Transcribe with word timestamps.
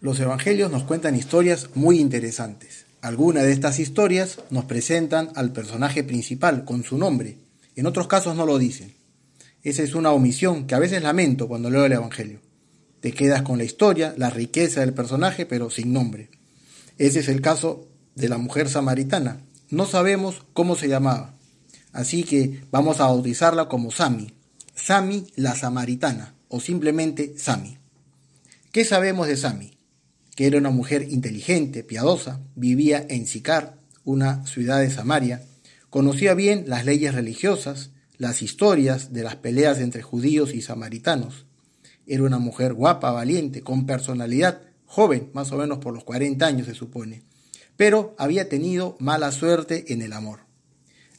Los 0.00 0.20
evangelios 0.20 0.70
nos 0.70 0.84
cuentan 0.84 1.16
historias 1.16 1.70
muy 1.74 1.98
interesantes. 1.98 2.86
Algunas 3.00 3.42
de 3.42 3.52
estas 3.52 3.80
historias 3.80 4.38
nos 4.48 4.64
presentan 4.64 5.30
al 5.34 5.52
personaje 5.52 6.04
principal 6.04 6.64
con 6.64 6.84
su 6.84 6.98
nombre. 6.98 7.38
En 7.74 7.84
otros 7.84 8.06
casos 8.06 8.36
no 8.36 8.46
lo 8.46 8.58
dicen. 8.58 8.94
Esa 9.64 9.82
es 9.82 9.96
una 9.96 10.12
omisión 10.12 10.68
que 10.68 10.76
a 10.76 10.78
veces 10.78 11.02
lamento 11.02 11.48
cuando 11.48 11.68
leo 11.68 11.84
el 11.84 11.92
evangelio. 11.92 12.40
Te 13.00 13.10
quedas 13.10 13.42
con 13.42 13.58
la 13.58 13.64
historia, 13.64 14.14
la 14.16 14.30
riqueza 14.30 14.82
del 14.82 14.94
personaje, 14.94 15.46
pero 15.46 15.68
sin 15.68 15.92
nombre. 15.92 16.30
Ese 16.96 17.18
es 17.18 17.28
el 17.28 17.40
caso 17.40 17.88
de 18.14 18.28
la 18.28 18.38
mujer 18.38 18.68
samaritana. 18.68 19.40
No 19.68 19.84
sabemos 19.84 20.44
cómo 20.52 20.76
se 20.76 20.88
llamaba. 20.88 21.34
Así 21.92 22.22
que 22.22 22.62
vamos 22.70 23.00
a 23.00 23.06
bautizarla 23.06 23.68
como 23.68 23.90
Sami. 23.90 24.32
Sami 24.76 25.26
la 25.34 25.56
samaritana 25.56 26.34
o 26.46 26.60
simplemente 26.60 27.34
Sami. 27.36 27.78
¿Qué 28.70 28.84
sabemos 28.84 29.26
de 29.26 29.36
Sami? 29.36 29.77
Que 30.38 30.46
era 30.46 30.58
una 30.58 30.70
mujer 30.70 31.08
inteligente, 31.10 31.82
piadosa, 31.82 32.40
vivía 32.54 33.04
en 33.08 33.26
Sicar, 33.26 33.80
una 34.04 34.46
ciudad 34.46 34.78
de 34.78 34.88
Samaria, 34.88 35.42
conocía 35.90 36.34
bien 36.34 36.66
las 36.68 36.84
leyes 36.84 37.12
religiosas, 37.12 37.90
las 38.18 38.40
historias 38.40 39.12
de 39.12 39.24
las 39.24 39.34
peleas 39.34 39.80
entre 39.80 40.00
judíos 40.00 40.54
y 40.54 40.62
samaritanos. 40.62 41.44
Era 42.06 42.22
una 42.22 42.38
mujer 42.38 42.72
guapa, 42.72 43.10
valiente, 43.10 43.62
con 43.62 43.84
personalidad, 43.84 44.62
joven, 44.86 45.28
más 45.32 45.50
o 45.50 45.56
menos 45.56 45.78
por 45.78 45.92
los 45.92 46.04
40 46.04 46.46
años 46.46 46.68
se 46.68 46.74
supone, 46.74 47.24
pero 47.76 48.14
había 48.16 48.48
tenido 48.48 48.96
mala 49.00 49.32
suerte 49.32 49.92
en 49.92 50.02
el 50.02 50.12
amor. 50.12 50.42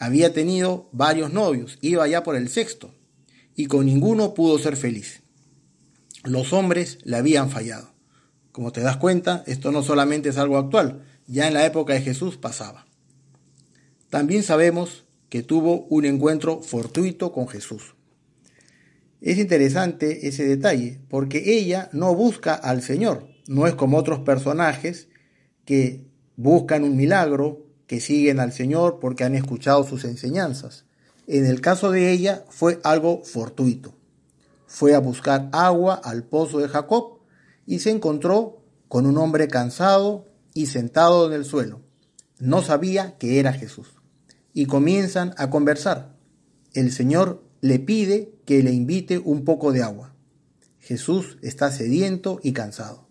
Había 0.00 0.32
tenido 0.32 0.88
varios 0.90 1.32
novios, 1.32 1.78
iba 1.82 2.08
ya 2.08 2.24
por 2.24 2.34
el 2.34 2.48
sexto, 2.48 2.92
y 3.54 3.66
con 3.66 3.86
ninguno 3.86 4.34
pudo 4.34 4.58
ser 4.58 4.76
feliz. 4.76 5.22
Los 6.24 6.52
hombres 6.52 6.98
le 7.04 7.16
habían 7.16 7.48
fallado. 7.48 7.93
Como 8.54 8.70
te 8.70 8.82
das 8.82 8.98
cuenta, 8.98 9.42
esto 9.48 9.72
no 9.72 9.82
solamente 9.82 10.28
es 10.28 10.38
algo 10.38 10.58
actual, 10.58 11.02
ya 11.26 11.48
en 11.48 11.54
la 11.54 11.66
época 11.66 11.92
de 11.92 12.02
Jesús 12.02 12.36
pasaba. 12.36 12.86
También 14.10 14.44
sabemos 14.44 15.06
que 15.28 15.42
tuvo 15.42 15.86
un 15.86 16.04
encuentro 16.04 16.62
fortuito 16.62 17.32
con 17.32 17.48
Jesús. 17.48 17.96
Es 19.20 19.38
interesante 19.38 20.28
ese 20.28 20.46
detalle, 20.46 21.00
porque 21.08 21.56
ella 21.58 21.88
no 21.92 22.14
busca 22.14 22.54
al 22.54 22.80
Señor, 22.80 23.26
no 23.48 23.66
es 23.66 23.74
como 23.74 23.98
otros 23.98 24.20
personajes 24.20 25.08
que 25.64 26.06
buscan 26.36 26.84
un 26.84 26.96
milagro, 26.96 27.66
que 27.88 27.98
siguen 27.98 28.38
al 28.38 28.52
Señor 28.52 29.00
porque 29.00 29.24
han 29.24 29.34
escuchado 29.34 29.82
sus 29.82 30.04
enseñanzas. 30.04 30.84
En 31.26 31.44
el 31.44 31.60
caso 31.60 31.90
de 31.90 32.12
ella 32.12 32.44
fue 32.50 32.78
algo 32.84 33.24
fortuito. 33.24 33.96
Fue 34.68 34.94
a 34.94 35.00
buscar 35.00 35.48
agua 35.50 35.94
al 35.94 36.22
pozo 36.22 36.60
de 36.60 36.68
Jacob 36.68 37.13
y 37.66 37.80
se 37.80 37.90
encontró 37.90 38.62
con 38.88 39.06
un 39.06 39.18
hombre 39.18 39.48
cansado 39.48 40.26
y 40.54 40.66
sentado 40.66 41.26
en 41.26 41.32
el 41.32 41.44
suelo. 41.44 41.80
No 42.38 42.62
sabía 42.62 43.16
que 43.18 43.38
era 43.40 43.52
Jesús. 43.52 43.88
Y 44.52 44.66
comienzan 44.66 45.34
a 45.36 45.50
conversar. 45.50 46.16
El 46.72 46.92
Señor 46.92 47.42
le 47.60 47.78
pide 47.78 48.34
que 48.44 48.62
le 48.62 48.72
invite 48.72 49.18
un 49.18 49.44
poco 49.44 49.72
de 49.72 49.82
agua. 49.82 50.14
Jesús 50.80 51.38
está 51.42 51.70
sediento 51.70 52.38
y 52.42 52.52
cansado. 52.52 53.08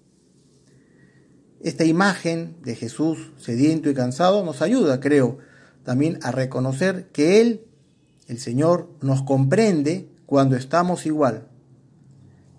Esta 1.62 1.86
imagen 1.86 2.58
de 2.62 2.76
Jesús 2.76 3.32
sediento 3.38 3.90
y 3.90 3.94
cansado 3.94 4.44
nos 4.44 4.62
ayuda, 4.62 5.00
creo, 5.00 5.40
también 5.84 6.20
a 6.22 6.32
reconocer 6.32 7.08
que 7.12 7.42
Él, 7.42 7.66
el 8.28 8.38
Señor, 8.38 8.90
nos 9.02 9.24
comprende 9.24 10.10
cuando 10.26 10.56
estamos 10.56 11.06
igual. 11.06 11.48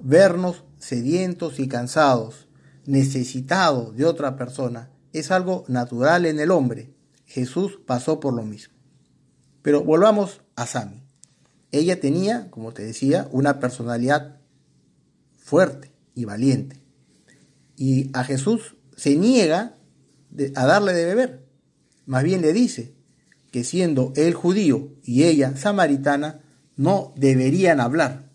Vernos 0.01 0.65
sedientos 0.85 1.59
y 1.59 1.67
cansados, 1.67 2.47
necesitados 2.85 3.97
de 3.97 4.05
otra 4.05 4.37
persona, 4.37 4.91
es 5.15 5.31
algo 5.31 5.65
natural 5.67 6.27
en 6.27 6.39
el 6.39 6.51
hombre. 6.51 6.95
Jesús 7.25 7.79
pasó 7.87 8.21
por 8.21 8.35
lo 8.35 8.43
mismo. 8.43 8.75
Pero 9.63 9.83
volvamos 9.83 10.43
a 10.57 10.67
Sami. 10.67 11.03
Ella 11.73 12.01
tenía, 12.01 12.51
como 12.51 12.73
te 12.73 12.85
decía, 12.85 13.29
una 13.33 13.61
personalidad 13.61 14.41
fuerte 15.39 15.91
y 16.15 16.27
valiente. 16.27 16.83
Y 17.77 18.11
a 18.13 18.23
Jesús 18.23 18.77
se 18.95 19.17
niega 19.17 19.77
a 20.55 20.67
darle 20.67 20.93
de 20.93 21.07
beber. 21.07 21.47
Más 22.05 22.23
bien 22.23 22.43
le 22.43 22.53
dice 22.53 22.95
que 23.51 23.65
siendo 23.65 24.13
él 24.17 24.35
judío 24.35 24.93
y 25.03 25.25
ella 25.25 25.57
samaritana, 25.57 26.43
no 26.77 27.15
deberían 27.17 27.81
hablar. 27.81 28.31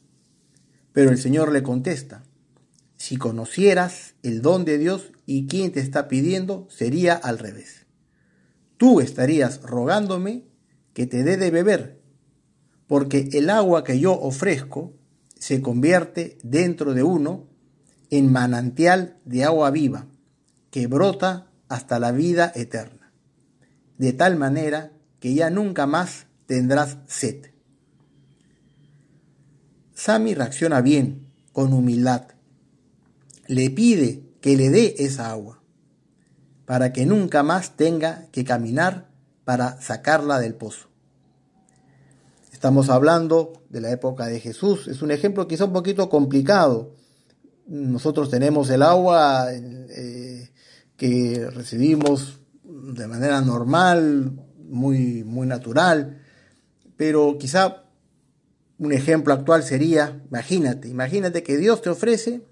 Pero 0.93 1.11
el 1.11 1.19
Señor 1.19 1.51
le 1.51 1.61
contesta, 1.61 2.23
si 2.99 3.15
conocieras 3.15 4.15
el 4.23 4.41
don 4.41 4.65
de 4.65 4.77
Dios 4.77 5.13
y 5.25 5.47
quién 5.47 5.71
te 5.71 5.79
está 5.79 6.09
pidiendo, 6.09 6.67
sería 6.69 7.15
al 7.15 7.39
revés. 7.39 7.85
Tú 8.75 8.99
estarías 8.99 9.61
rogándome 9.61 10.43
que 10.93 11.07
te 11.07 11.23
dé 11.23 11.37
de 11.37 11.49
beber, 11.49 12.01
porque 12.87 13.29
el 13.31 13.49
agua 13.49 13.85
que 13.85 14.01
yo 14.01 14.11
ofrezco 14.19 14.93
se 15.37 15.61
convierte 15.61 16.37
dentro 16.43 16.93
de 16.93 17.03
uno 17.03 17.47
en 18.09 18.33
manantial 18.33 19.17
de 19.23 19.45
agua 19.45 19.71
viva, 19.71 20.07
que 20.69 20.87
brota 20.87 21.49
hasta 21.69 21.99
la 21.99 22.11
vida 22.11 22.51
eterna, 22.53 23.13
de 23.97 24.11
tal 24.11 24.35
manera 24.35 24.91
que 25.21 25.33
ya 25.33 25.49
nunca 25.49 25.87
más 25.87 26.27
tendrás 26.47 26.97
sed. 27.07 27.51
Sami 29.93 30.33
reacciona 30.33 30.81
bien, 30.81 31.27
con 31.53 31.71
humildad 31.71 32.38
le 33.49 33.71
pide 33.71 34.21
que 34.41 34.55
le 34.55 34.69
dé 34.69 34.93
esa 34.99 35.31
agua, 35.31 35.63
para 36.65 36.93
que 36.93 37.07
nunca 37.07 37.41
más 37.41 37.75
tenga 37.75 38.27
que 38.31 38.45
caminar 38.45 39.09
para 39.43 39.81
sacarla 39.81 40.39
del 40.39 40.53
pozo. 40.53 40.87
Estamos 42.53 42.89
hablando 42.89 43.63
de 43.69 43.81
la 43.81 43.89
época 43.89 44.27
de 44.27 44.39
Jesús, 44.39 44.87
es 44.87 45.01
un 45.01 45.09
ejemplo 45.09 45.47
quizá 45.47 45.65
un 45.65 45.73
poquito 45.73 46.09
complicado. 46.09 46.95
Nosotros 47.65 48.29
tenemos 48.29 48.69
el 48.69 48.83
agua 48.83 49.47
eh, 49.51 50.51
que 50.95 51.49
recibimos 51.49 52.41
de 52.63 53.07
manera 53.07 53.41
normal, 53.41 54.31
muy, 54.59 55.23
muy 55.23 55.47
natural, 55.47 56.21
pero 56.97 57.39
quizá 57.39 57.85
un 58.77 58.93
ejemplo 58.93 59.33
actual 59.33 59.63
sería, 59.63 60.21
imagínate, 60.27 60.87
imagínate 60.87 61.41
que 61.41 61.57
Dios 61.57 61.81
te 61.81 61.89
ofrece 61.89 62.47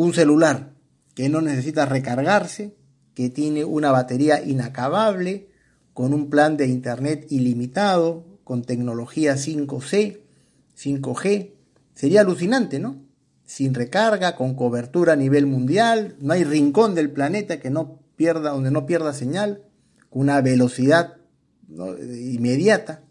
un 0.00 0.14
celular 0.14 0.72
que 1.14 1.28
no 1.28 1.42
necesita 1.42 1.84
recargarse, 1.84 2.74
que 3.12 3.28
tiene 3.28 3.66
una 3.66 3.90
batería 3.90 4.42
inacabable, 4.42 5.50
con 5.92 6.14
un 6.14 6.30
plan 6.30 6.56
de 6.56 6.68
internet 6.68 7.26
ilimitado, 7.28 8.24
con 8.42 8.62
tecnología 8.62 9.34
5C, 9.34 10.20
5G. 10.74 11.50
Sería 11.92 12.22
alucinante, 12.22 12.78
¿no? 12.78 12.96
Sin 13.44 13.74
recarga, 13.74 14.36
con 14.36 14.54
cobertura 14.54 15.12
a 15.12 15.16
nivel 15.16 15.44
mundial, 15.44 16.16
no 16.18 16.32
hay 16.32 16.44
rincón 16.44 16.94
del 16.94 17.10
planeta 17.10 17.60
que 17.60 17.68
no 17.68 18.00
pierda, 18.16 18.52
donde 18.52 18.70
no 18.70 18.86
pierda 18.86 19.12
señal, 19.12 19.64
con 20.08 20.22
una 20.22 20.40
velocidad 20.40 21.16
inmediata, 21.68 23.02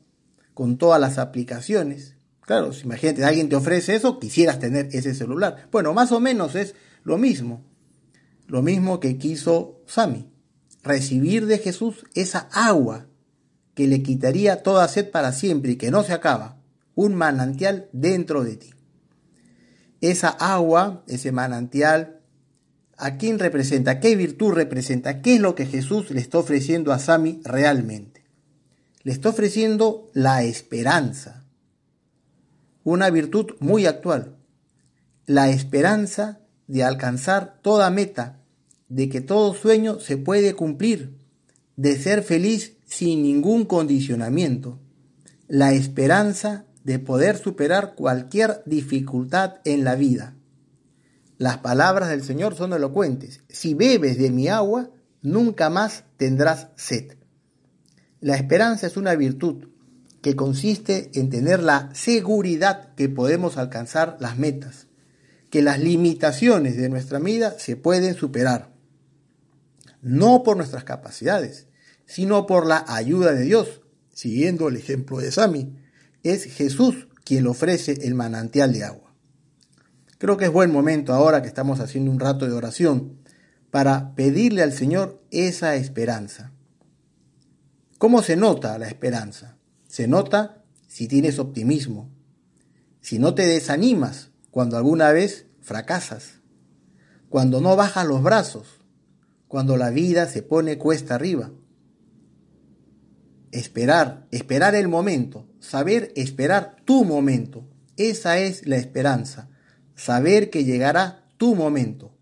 con 0.55 0.79
todas 0.79 0.99
las 0.99 1.19
aplicaciones. 1.19 2.15
Claro, 2.49 2.71
imagínate, 2.83 3.23
alguien 3.23 3.47
te 3.47 3.55
ofrece 3.55 3.93
eso, 3.93 4.17
quisieras 4.17 4.57
tener 4.57 4.89
ese 4.91 5.13
celular. 5.13 5.67
Bueno, 5.71 5.93
más 5.93 6.11
o 6.11 6.19
menos 6.19 6.55
es 6.55 6.73
lo 7.03 7.19
mismo. 7.19 7.63
Lo 8.47 8.63
mismo 8.63 8.99
que 8.99 9.19
quiso 9.19 9.83
Sami. 9.85 10.31
Recibir 10.81 11.45
de 11.45 11.59
Jesús 11.59 12.07
esa 12.15 12.49
agua 12.51 13.05
que 13.75 13.87
le 13.87 14.01
quitaría 14.01 14.63
toda 14.63 14.87
sed 14.87 15.11
para 15.11 15.31
siempre 15.31 15.73
y 15.73 15.75
que 15.75 15.91
no 15.91 16.01
se 16.01 16.11
acaba. 16.11 16.57
Un 16.95 17.13
manantial 17.13 17.87
dentro 17.91 18.43
de 18.43 18.57
ti. 18.57 18.73
Esa 20.01 20.29
agua, 20.29 21.03
ese 21.05 21.31
manantial, 21.31 22.21
¿a 22.97 23.17
quién 23.17 23.37
representa? 23.37 23.99
¿Qué 23.99 24.15
virtud 24.15 24.53
representa? 24.53 25.21
¿Qué 25.21 25.35
es 25.35 25.39
lo 25.39 25.53
que 25.53 25.67
Jesús 25.67 26.09
le 26.09 26.19
está 26.19 26.39
ofreciendo 26.39 26.93
a 26.93 26.97
Sami 26.97 27.41
realmente? 27.43 28.23
Le 29.03 29.11
está 29.11 29.29
ofreciendo 29.29 30.09
la 30.15 30.41
esperanza 30.41 31.38
una 32.89 33.09
virtud 33.09 33.51
muy 33.59 33.85
actual, 33.85 34.35
la 35.25 35.49
esperanza 35.49 36.39
de 36.67 36.83
alcanzar 36.83 37.59
toda 37.61 37.89
meta, 37.89 38.39
de 38.87 39.09
que 39.09 39.21
todo 39.21 39.53
sueño 39.53 39.99
se 39.99 40.17
puede 40.17 40.55
cumplir, 40.55 41.15
de 41.75 41.97
ser 41.97 42.23
feliz 42.23 42.77
sin 42.85 43.21
ningún 43.21 43.65
condicionamiento, 43.65 44.79
la 45.47 45.73
esperanza 45.73 46.65
de 46.83 46.97
poder 46.99 47.37
superar 47.37 47.93
cualquier 47.95 48.63
dificultad 48.65 49.55
en 49.65 49.83
la 49.83 49.95
vida. 49.95 50.35
Las 51.37 51.59
palabras 51.59 52.09
del 52.09 52.23
Señor 52.23 52.55
son 52.55 52.73
elocuentes. 52.73 53.43
Si 53.49 53.73
bebes 53.73 54.17
de 54.17 54.31
mi 54.31 54.47
agua, 54.47 54.89
nunca 55.21 55.69
más 55.69 56.05
tendrás 56.17 56.69
sed. 56.75 57.17
La 58.19 58.35
esperanza 58.35 58.87
es 58.87 58.97
una 58.97 59.15
virtud, 59.15 59.67
que 60.21 60.35
consiste 60.35 61.11
en 61.13 61.29
tener 61.29 61.63
la 61.63 61.89
seguridad 61.93 62.93
que 62.95 63.09
podemos 63.09 63.57
alcanzar 63.57 64.17
las 64.19 64.37
metas, 64.37 64.87
que 65.49 65.61
las 65.61 65.79
limitaciones 65.79 66.77
de 66.77 66.89
nuestra 66.89 67.19
vida 67.19 67.57
se 67.57 67.75
pueden 67.75 68.15
superar. 68.15 68.73
No 70.01 70.43
por 70.43 70.57
nuestras 70.57 70.83
capacidades, 70.83 71.67
sino 72.05 72.45
por 72.45 72.65
la 72.65 72.85
ayuda 72.87 73.33
de 73.33 73.43
Dios. 73.43 73.81
Siguiendo 74.13 74.67
el 74.67 74.75
ejemplo 74.75 75.19
de 75.19 75.31
Sami, 75.31 75.77
es 76.23 76.43
Jesús 76.43 77.07
quien 77.23 77.47
ofrece 77.47 77.99
el 78.01 78.15
manantial 78.15 78.73
de 78.73 78.83
agua. 78.83 79.13
Creo 80.17 80.35
que 80.35 80.45
es 80.45 80.51
buen 80.51 80.71
momento 80.71 81.13
ahora 81.13 81.41
que 81.41 81.47
estamos 81.47 81.79
haciendo 81.79 82.11
un 82.11 82.19
rato 82.19 82.45
de 82.45 82.51
oración 82.51 83.19
para 83.71 84.15
pedirle 84.15 84.63
al 84.63 84.73
Señor 84.73 85.21
esa 85.31 85.75
esperanza. 85.75 86.51
¿Cómo 87.97 88.21
se 88.21 88.35
nota 88.35 88.77
la 88.77 88.87
esperanza? 88.87 89.58
Se 89.89 90.07
nota 90.07 90.63
si 90.87 91.07
tienes 91.07 91.39
optimismo, 91.39 92.11
si 93.01 93.17
no 93.17 93.33
te 93.33 93.47
desanimas 93.47 94.29
cuando 94.51 94.77
alguna 94.77 95.11
vez 95.11 95.47
fracasas, 95.61 96.41
cuando 97.27 97.59
no 97.59 97.75
bajas 97.75 98.05
los 98.05 98.21
brazos, 98.21 98.67
cuando 99.47 99.77
la 99.77 99.89
vida 99.89 100.27
se 100.27 100.43
pone 100.43 100.77
cuesta 100.77 101.15
arriba. 101.15 101.51
Esperar, 103.51 104.27
esperar 104.29 104.75
el 104.75 104.89
momento, 104.89 105.47
saber 105.59 106.13
esperar 106.15 106.75
tu 106.85 107.03
momento, 107.03 107.67
esa 107.97 108.37
es 108.37 108.67
la 108.67 108.77
esperanza, 108.77 109.49
saber 109.95 110.51
que 110.51 110.65
llegará 110.65 111.27
tu 111.37 111.55
momento, 111.55 112.15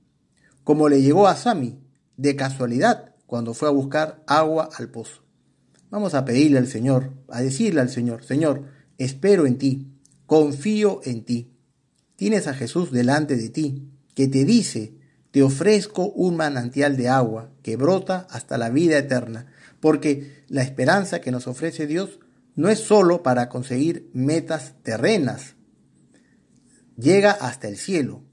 como 0.63 0.87
le 0.87 1.01
llegó 1.01 1.27
a 1.27 1.35
Sami, 1.35 1.81
de 2.15 2.37
casualidad, 2.37 3.13
cuando 3.25 3.53
fue 3.53 3.67
a 3.67 3.71
buscar 3.71 4.23
agua 4.25 4.69
al 4.77 4.89
pozo. 4.89 5.26
Vamos 5.89 6.13
a 6.13 6.25
pedirle 6.25 6.57
al 6.57 6.67
Señor, 6.67 7.13
a 7.29 7.41
decirle 7.41 7.81
al 7.81 7.89
Señor, 7.89 8.23
Señor, 8.23 8.65
espero 8.97 9.45
en 9.45 9.57
ti, 9.57 9.87
confío 10.25 11.01
en 11.03 11.23
ti. 11.23 11.53
Tienes 12.15 12.47
a 12.47 12.53
Jesús 12.53 12.91
delante 12.91 13.37
de 13.37 13.49
ti, 13.49 13.89
que 14.13 14.27
te 14.27 14.43
dice, 14.43 14.95
te 15.31 15.43
ofrezco 15.43 16.09
un 16.09 16.35
manantial 16.35 16.97
de 16.97 17.09
agua 17.09 17.51
que 17.61 17.77
brota 17.77 18.27
hasta 18.29 18.57
la 18.57 18.69
vida 18.69 18.97
eterna, 18.97 19.47
porque 19.79 20.43
la 20.47 20.63
esperanza 20.63 21.21
que 21.21 21.31
nos 21.31 21.47
ofrece 21.47 21.87
Dios 21.87 22.19
no 22.55 22.69
es 22.69 22.79
sólo 22.79 23.23
para 23.23 23.49
conseguir 23.49 24.09
metas 24.13 24.73
terrenas, 24.83 25.55
llega 26.97 27.31
hasta 27.31 27.67
el 27.67 27.77
cielo. 27.77 28.23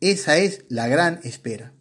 Esa 0.00 0.38
es 0.38 0.64
la 0.68 0.86
gran 0.86 1.20
espera. 1.24 1.72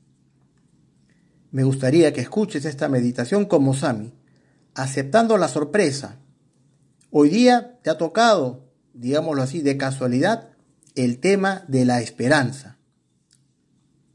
Me 1.52 1.64
gustaría 1.64 2.12
que 2.14 2.22
escuches 2.22 2.66
esta 2.66 2.90
meditación 2.90 3.46
como 3.46 3.76
Sami, 3.76 4.14
aceptando 4.76 5.38
la 5.38 5.48
sorpresa. 5.48 6.18
Hoy 7.12 7.30
día 7.30 7.80
te 7.84 7.90
ha 7.90 7.98
tocado, 7.98 8.66
digámoslo 8.94 9.42
así, 9.42 9.62
de 9.62 9.78
casualidad, 9.78 10.50
el 10.96 11.20
tema 11.20 11.64
de 11.68 11.86
la 11.86 12.02
esperanza. 12.02 12.78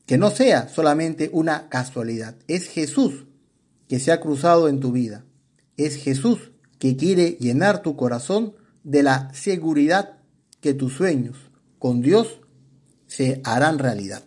Que 0.07 0.19
no 0.19 0.31
sea 0.31 0.69
solamente 0.69 1.31
una 1.33 1.69
casualidad, 1.69 2.37
es 2.49 2.69
Jesús 2.69 3.27
que 3.89 3.99
se 3.99 4.13
ha 4.13 4.21
cruzado 4.21 4.69
en 4.69 4.81
tu 4.81 4.93
vida. 4.93 5.25
Es 5.77 5.97
Jesús 5.97 6.53
que 6.79 6.97
quiere 6.97 7.37
llenar 7.41 7.83
tu 7.83 7.97
corazón 7.97 8.55
de 8.85 9.03
la 9.03 9.33
seguridad 9.35 10.19
que 10.61 10.75
tus 10.75 10.95
sueños 10.95 11.37
con 11.79 12.01
Dios 12.01 12.41
se 13.07 13.41
harán 13.45 13.79
realidad. 13.79 14.23